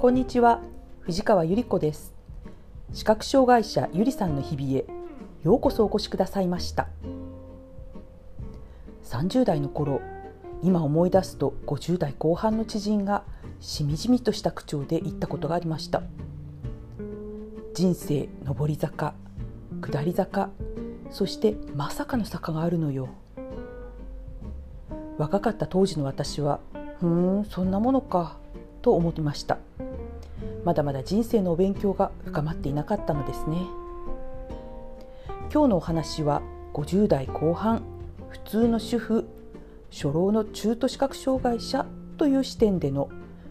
[0.00, 0.62] こんにちは。
[1.00, 2.14] 藤川ゆり子です。
[2.94, 4.86] 視覚障害者ゆりさんの日々へ
[5.42, 6.88] ようこそお越しくださいました。
[9.04, 10.00] 30代の頃
[10.62, 13.24] 今思い出すと50代後半の知人が
[13.60, 16.02] しみじみとした口調で言ったことがありました。
[17.74, 19.12] 人生上り坂
[19.82, 20.48] 下り坂
[21.10, 23.10] そしてまさかの坂があるのよ。
[25.18, 26.60] 若かった当時の私は
[27.00, 28.38] ふーんそんなものか
[28.80, 29.58] と思いました。
[30.64, 33.58] まだまだ人生のお勉強が深まっていなかったのですね。
[35.52, 36.42] 今日のお話は
[36.74, 37.82] 50代後半
[38.28, 39.28] 普通の主婦
[39.90, 43.08] 初老の中途視覚障害者という視点での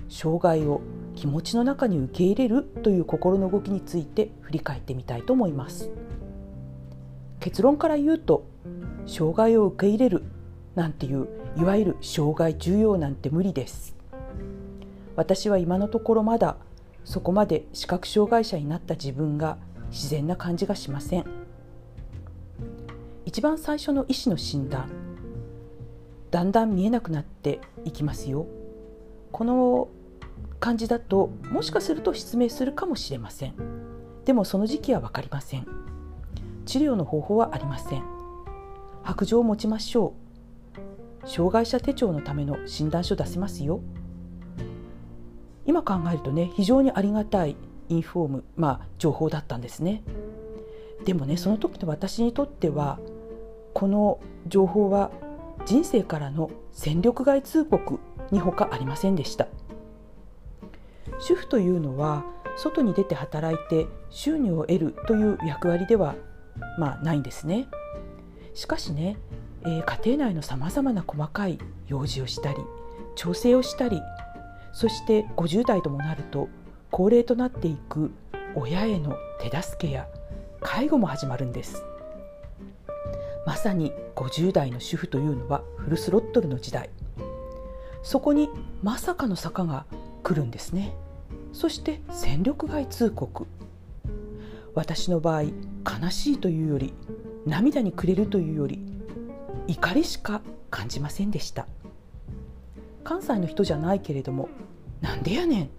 [0.08, 0.82] 障害を
[1.16, 5.90] 気持ちの中に受け入れるという心の動きについて振り返ってみたいと思います。
[7.40, 8.46] 結論から言うと
[9.06, 10.24] 障害を受け入れる
[10.76, 13.96] なんていういわゆる障害重要なんて無理です。
[15.16, 16.56] 私は今のところまだ
[17.10, 19.58] そこまで視覚障害者になった自分が
[19.90, 21.26] 自然な感じがしません。
[23.26, 24.92] 一番最初の医師の診断
[26.30, 28.46] だんだん見えなくなっていきますよ。
[29.32, 29.88] この
[30.60, 33.56] 感じだともしかすると失明するかもしれません。
[34.26, 35.66] でもその時期は分かりません。
[36.68, 38.04] 治療の方法はありません。
[39.02, 40.14] 白状を持ちましょ
[41.26, 41.28] う。
[41.28, 43.82] 障害者手帳のための診断書出せますよ。
[45.70, 47.56] 今考えるとね非常にありがたい
[47.90, 50.02] インフォーム、まあ、情報だったんですね。
[51.06, 52.98] でもねその時の私にとっては
[53.76, 55.12] この情報は
[55.68, 58.00] 人生からの戦力外通告
[58.32, 59.46] にほかありませんでした。
[61.20, 62.26] 主婦というのは
[62.58, 66.16] 外に出て働いて収入を得るという役割では
[66.80, 67.68] まあないんですね。
[68.56, 69.18] しかしね、
[69.66, 72.58] えー、家庭内のさまざまな細かい用事をしたり
[73.14, 74.02] 調整をしたり
[74.80, 76.48] そして50代ともなると
[76.90, 78.14] 高齢となっていく
[78.56, 80.08] 親への手助けや
[80.62, 81.84] 介護も始まるんです。
[83.46, 86.90] まさに50代の主婦というのはフルスロットルの時代。
[88.04, 88.48] そこに
[88.82, 89.86] まさかの坂が
[90.24, 90.96] 来るんですね。
[91.52, 93.48] そして戦力外通告。
[94.76, 96.94] 私の場合悲しいというより
[97.46, 98.80] 涙にくれるというより
[99.68, 101.68] 怒りしか感じませんでした。
[103.04, 104.48] 関西の人じゃないけれども
[105.02, 105.70] 「なんでやねん」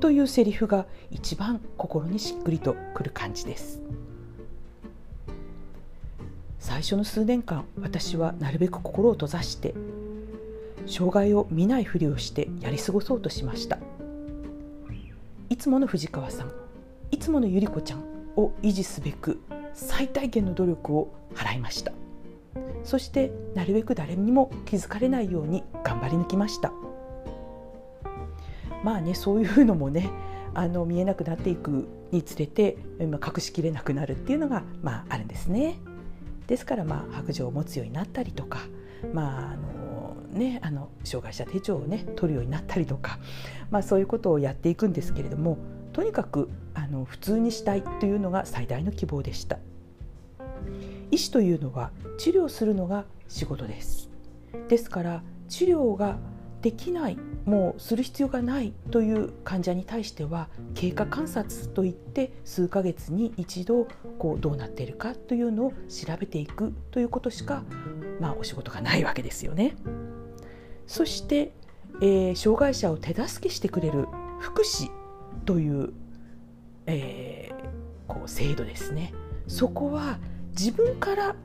[0.00, 3.80] というセリフが一番心にしっくりとくる感じです。
[6.58, 9.74] 最初の数年間私はなるべく心を閉ざして
[10.86, 13.78] 障害を見ないふりをしてやり過ごそうとしました。
[15.48, 16.52] いつもの藤川さん
[17.10, 18.00] いつものゆり子ちゃん
[18.36, 19.40] を維持すべく
[19.74, 21.92] 最大限の努力を払いました。
[22.82, 26.72] そしてなるべく誰にも気づかれないように頑張り抜きました。
[28.86, 30.10] まあねそういうのもね
[30.54, 35.80] あの見えなくなっていくにつれて隠しきれなくなるっていうのが、まあ、あるんですね。
[36.46, 38.60] ですから、まあ、白状を持つようになったりとか、
[39.12, 43.18] まああのね、あの障害者手帳を、ね、取るようになったりとか、
[43.72, 45.58] まあ、そういうことをやっていくんですけれども
[45.92, 49.58] とにかくあの普通にしたいというのが最大の希望でした。
[51.10, 54.08] 医師というのは治療するのが仕事です
[54.68, 56.18] ですから治療が
[56.66, 63.86] できないもうする必要がないという患者に対しては経過観察といって数ヶ月に一度
[64.18, 67.62] こうどうなっているかというのを調べていくということしか、
[68.20, 69.76] まあ、お仕事がないわけですよね。
[70.88, 71.52] そして、
[72.00, 74.08] えー、障害者を手助けしてくれる
[74.40, 74.90] 福祉
[75.44, 75.92] という,、
[76.86, 79.14] えー、こう制度ですね。
[79.46, 80.18] そこは
[80.50, 81.36] 自分から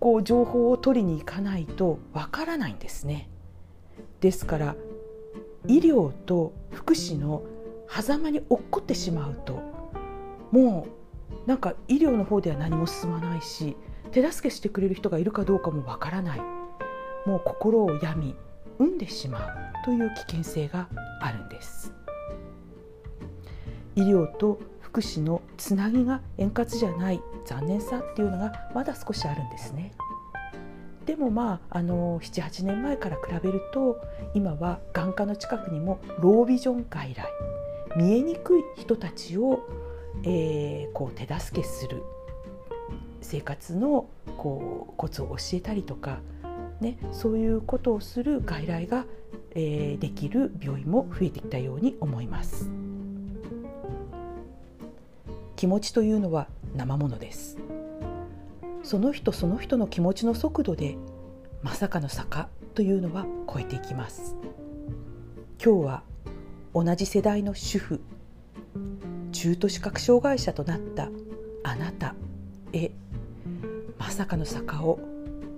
[0.00, 3.28] こう情報を取りに行かないとわからないんですね。
[4.24, 4.74] ですから
[5.66, 7.42] 医療と福祉の
[7.90, 9.60] 狭間に落っこってしまうと
[10.50, 10.86] も
[11.46, 13.76] うなんか医療の方では何も進まないし
[14.12, 16.40] 手助けしてくれる人がいるかどうかもわからない
[17.26, 18.34] もう心を病み
[18.78, 20.88] 産んでしまうという危険性が
[21.20, 21.92] あるんです
[23.94, 29.92] 医療と福祉のつなぎが円滑じゃない残念さっていうのがまだ少しあるんですね。
[31.06, 34.00] でもまああの78年前から比べると
[34.34, 37.26] 今は眼科の近くにもロービジョン外来
[37.96, 39.66] 見えにくい人たちを、
[40.24, 42.02] えー、こう手助けする
[43.20, 46.20] 生活のこうコツを教えたりとか、
[46.80, 49.06] ね、そういうことをする外来が、
[49.54, 52.70] えー、できる病院も増えてきたように思います。
[55.56, 57.56] 気持ちというのは生ものです
[58.84, 60.96] その人その人の気持ちの速度で
[61.62, 64.36] まさかの坂というのは超えていきます。
[65.64, 66.02] 今日は
[66.74, 68.02] 同じ世代の主婦
[69.32, 71.08] 中途視覚障害者となった
[71.62, 72.14] あなた
[72.72, 72.90] へ
[73.98, 74.98] まさかの坂を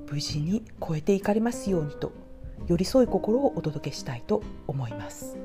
[0.08, 2.12] 無事に越えていかれますようにと
[2.68, 5.36] 寄り添い心をお届けしたいと思います。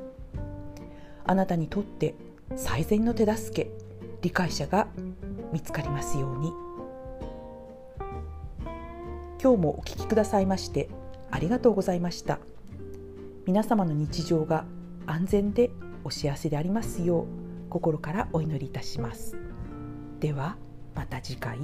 [1.25, 2.13] あなたにとって
[2.55, 3.71] 最善の手助け
[4.21, 4.87] 理解者が
[5.51, 6.70] 見つかりますように。
[9.41, 10.87] 今日もお聞きくださいまして
[11.31, 12.37] ありがとうございました
[13.47, 14.65] 皆様の日常が
[15.07, 15.71] 安全で
[16.03, 17.25] お幸せでありますよう
[17.67, 19.35] 心からお祈りいたします
[20.19, 20.57] では
[20.93, 21.57] また次回。